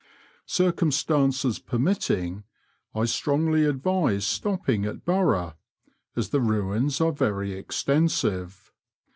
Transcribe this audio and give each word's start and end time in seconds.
Circumstances 0.47 1.59
permitting, 1.59 2.43
I 2.95 3.05
strongly 3.05 3.65
advise 3.65 4.25
stopping 4.25 4.83
at 4.83 5.05
Bnrgh, 5.05 5.53
as 6.15 6.29
the 6.29 6.41
ruins 6.41 6.99
are 6.99 7.11
very 7.11 7.53
extensive. 7.53 8.73